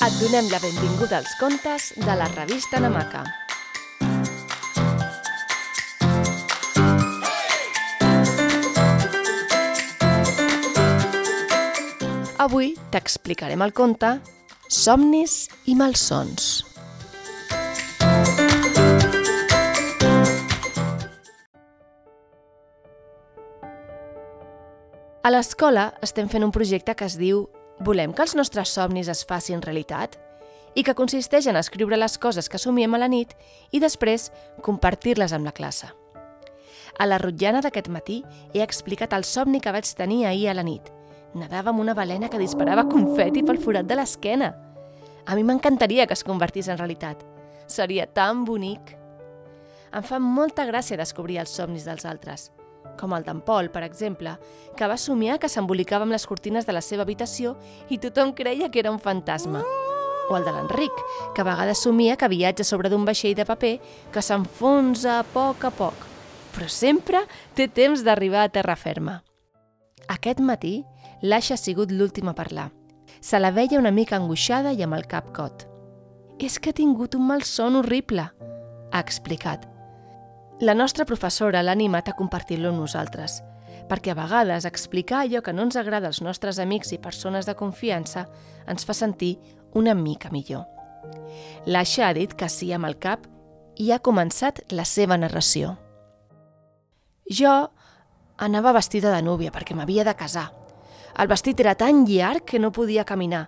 [0.00, 3.20] Et donem la benvinguda als contes de la revista Namaca.
[12.40, 14.14] Avui t'explicarem el conte
[14.72, 15.36] Somnis
[15.68, 16.48] i malsons.
[25.20, 27.50] A l'escola estem fent un projecte que es diu
[27.80, 30.18] Volem que els nostres somnis es facin realitat?
[30.76, 33.32] I que consisteix en escriure les coses que somiem a la nit
[33.72, 34.28] i després
[34.60, 35.88] compartir-les amb la classe.
[37.00, 38.18] A la rotllana d'aquest matí
[38.52, 40.92] he explicat el somni que vaig tenir ahir a la nit.
[41.32, 44.52] Nadava amb una balena que disparava confeti pel forat de l'esquena.
[45.24, 47.24] A mi m'encantaria que es convertís en realitat.
[47.66, 48.96] Seria tan bonic.
[49.96, 52.50] Em fa molta gràcia descobrir els somnis dels altres
[53.00, 54.36] com el d'en Pol, per exemple,
[54.76, 57.56] que va somiar que s'embolicava amb les cortines de la seva habitació
[57.88, 59.64] i tothom creia que era un fantasma.
[60.30, 61.00] O el de l'Enric,
[61.34, 63.74] que a vegades somia que viatja sobre d'un vaixell de paper
[64.12, 66.06] que s'enfonsa a poc a poc,
[66.54, 69.20] però sempre té temps d'arribar a terra ferma.
[70.10, 70.80] Aquest matí,
[71.22, 72.70] l'Aixa ha sigut l'última a parlar.
[73.20, 75.66] Se la veia una mica angoixada i amb el cap cot.
[76.40, 78.30] És que ha tingut un mal son horrible,
[78.90, 79.69] ha explicat.
[80.60, 83.38] La nostra professora l'ha animat a compartir-lo amb nosaltres,
[83.88, 87.54] perquè a vegades explicar allò que no ens agrada als nostres amics i persones de
[87.56, 88.26] confiança
[88.68, 89.38] ens fa sentir
[89.72, 90.66] una mica millor.
[91.64, 93.24] L'Aixa ha dit que sí amb el cap
[93.80, 95.78] i ha començat la seva narració.
[97.24, 97.56] Jo
[98.36, 100.50] anava vestida de núvia perquè m'havia de casar.
[101.16, 103.46] El vestit era tan llarg que no podia caminar.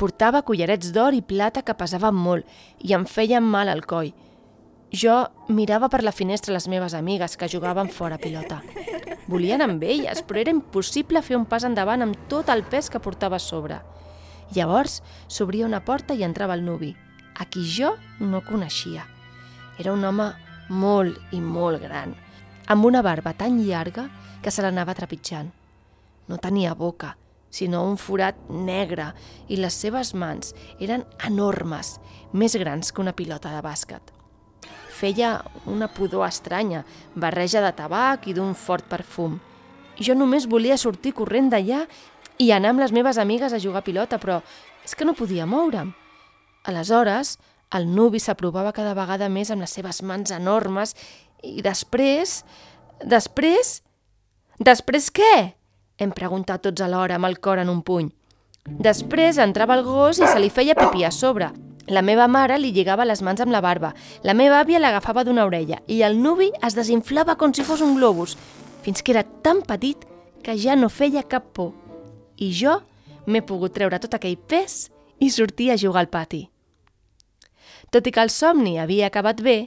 [0.00, 2.48] Portava collarets d'or i plata que pesaven molt
[2.80, 4.14] i em feien mal al coll,
[4.92, 5.12] jo
[5.48, 8.60] mirava per la finestra les meves amigues que jugaven fora pilota.
[9.26, 13.00] Volien amb elles, però era impossible fer un pas endavant amb tot el pes que
[13.00, 13.80] portava a sobre.
[14.52, 15.00] Llavors
[15.32, 16.92] s'obria una porta i entrava el nuvi,
[17.40, 19.06] a qui jo no coneixia.
[19.80, 20.28] Era un home
[20.68, 22.12] molt i molt gran,
[22.68, 24.10] amb una barba tan llarga
[24.42, 25.48] que se l'anava trepitjant.
[26.28, 27.16] No tenia boca,
[27.48, 29.14] sinó un forat negre,
[29.48, 31.96] i les seves mans eren enormes,
[32.32, 34.18] més grans que una pilota de bàsquet
[35.02, 39.40] feia una pudor estranya, barreja de tabac i d'un fort perfum.
[39.98, 41.84] Jo només volia sortir corrent d'allà
[42.38, 44.40] i anar amb les meves amigues a jugar a pilota, però
[44.86, 45.92] és que no podia moure'm.
[46.70, 47.36] Aleshores,
[47.74, 50.94] el nuvi s'aprovava cada vegada més amb les seves mans enormes
[51.42, 52.42] i després...
[53.02, 53.80] Després...
[54.62, 55.34] Després què?
[55.98, 58.12] Hem preguntat tots alhora amb el cor en un puny.
[58.62, 61.48] Després entrava el gos i se li feia pipí a sobre.
[61.90, 65.46] La meva mare li lligava les mans amb la barba, la meva àvia l'agafava d'una
[65.48, 68.36] orella i el nuvi es desinflava com si fos un globus,
[68.82, 70.06] fins que era tan petit
[70.42, 71.72] que ja no feia cap por.
[72.38, 72.78] I jo
[73.26, 76.44] m'he pogut treure tot aquell pes i sortir a jugar al pati.
[77.90, 79.58] Tot i que el somni havia acabat bé,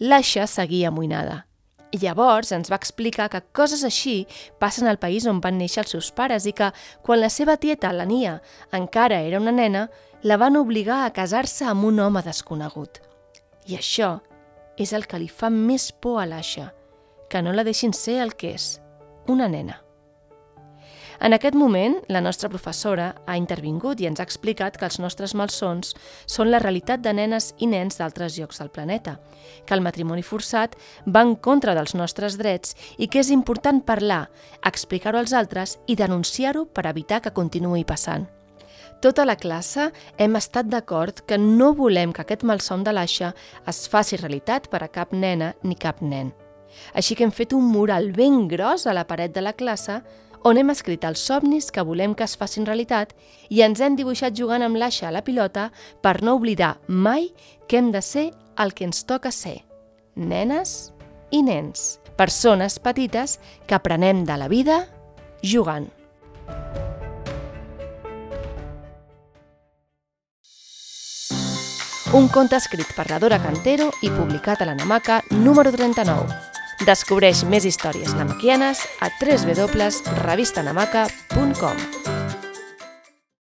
[0.00, 1.44] l'Aixa seguia amoïnada.
[1.90, 4.26] Llavors ens va explicar que coses així
[4.62, 6.68] passen al país on van néixer els seus pares i que,
[7.02, 8.36] quan la seva tieta, la Nia,
[8.76, 9.88] encara era una nena,
[10.22, 13.00] la van obligar a casar-se amb un home desconegut.
[13.66, 14.18] I això
[14.76, 16.70] és el que li fa més por a l'Aixa,
[17.30, 18.80] que no la deixin ser el que és,
[19.28, 19.80] una nena.
[21.20, 25.34] En aquest moment, la nostra professora ha intervingut i ens ha explicat que els nostres
[25.36, 25.92] malsons
[26.24, 29.18] són la realitat de nenes i nens d'altres llocs del planeta,
[29.68, 34.30] que el matrimoni forçat va en contra dels nostres drets i que és important parlar,
[34.64, 38.28] explicar-ho als altres i denunciar-ho per evitar que continuï passant.
[39.00, 39.86] Tota la classe
[40.20, 43.30] hem estat d'acord que no volem que aquest malson de l'Aixa
[43.70, 46.34] es faci realitat per a cap nena ni cap nen.
[46.92, 50.02] Així que hem fet un mural ben gros a la paret de la classe
[50.44, 53.14] on hem escrit els somnis que volem que es facin realitat
[53.48, 55.70] i ens hem dibuixat jugant amb l'aixa a la pilota
[56.04, 57.30] per no oblidar mai
[57.68, 59.62] que hem de ser el que ens toca ser.
[60.14, 60.92] Nenes
[61.32, 64.82] i nens, persones petites que aprenem de la vida
[65.40, 65.88] jugant.
[72.12, 76.26] Un conte escrit per la Dora Cantero i publicat a la Namaca número 39.
[76.82, 81.99] Descobreix més històries namaquianes a www.revistanamaca.com.